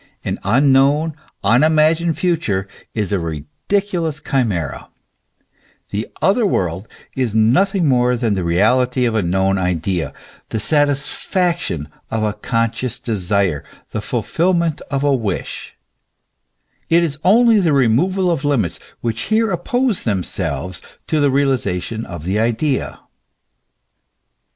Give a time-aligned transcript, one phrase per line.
[0.25, 1.13] An unknown,
[1.43, 4.89] unimagined future is a ridiculous chimera:
[5.91, 10.11] the other world is nothing more than the reality of a known idea,
[10.49, 15.75] the satisfaction of a conscious desire, the fulfilment of a wish ;*
[16.89, 22.07] it is only the re moval of limits which here oppose themselves to the realization
[22.07, 23.01] of the idea.